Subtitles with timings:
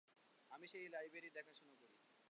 [0.51, 1.95] আমি সেই লাইব্রেরি দেখাশোনা করি।